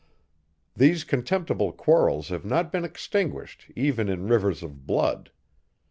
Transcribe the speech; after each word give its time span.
These 0.75 1.03
contemptible 1.03 1.71
quarrels 1.71 2.29
have 2.29 2.43
not 2.43 2.71
been 2.71 2.83
extinguished 2.83 3.69
even 3.75 4.09
in 4.09 4.27
rivers 4.27 4.63
of 4.63 4.87
blood. 4.87 5.29